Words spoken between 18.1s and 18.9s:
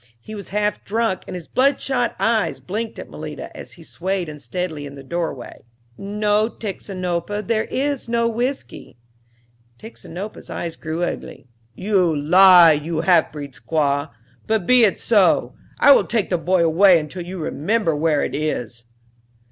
it is."